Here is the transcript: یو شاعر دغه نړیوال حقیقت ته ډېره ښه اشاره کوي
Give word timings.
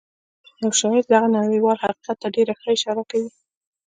یو 0.61 0.71
شاعر 0.79 1.03
دغه 1.13 1.27
نړیوال 1.39 1.77
حقیقت 1.85 2.17
ته 2.21 2.27
ډېره 2.35 2.53
ښه 2.59 2.67
اشاره 2.75 3.03
کوي 3.11 3.29